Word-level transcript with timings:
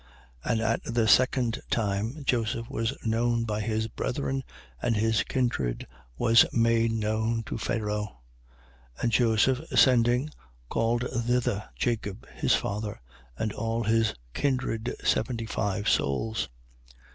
7:13. 0.45 0.51
And 0.51 0.61
at 0.61 0.83
the 0.83 1.07
second 1.07 1.61
time, 1.69 2.23
Joseph 2.25 2.67
was 2.71 2.97
known 3.05 3.43
by 3.43 3.61
his 3.61 3.87
brethren: 3.87 4.43
and 4.81 4.95
his 4.95 5.21
kindred 5.23 5.85
was 6.17 6.43
made 6.51 6.91
known 6.91 7.43
to 7.43 7.59
Pharao. 7.59 8.07
7:14. 8.97 9.03
And 9.03 9.11
Joseph 9.11 9.61
sending, 9.79 10.31
called 10.69 11.05
thither 11.13 11.69
Jacob, 11.75 12.27
his 12.33 12.55
father, 12.55 12.99
and 13.37 13.53
all 13.53 13.83
his 13.83 14.15
kindred, 14.33 14.91
seventy 15.03 15.45
five 15.45 15.87
souls. 15.87 16.49